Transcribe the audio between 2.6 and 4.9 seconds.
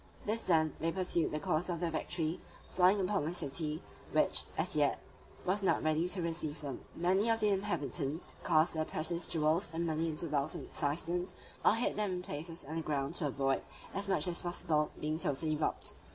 falling upon the city, which as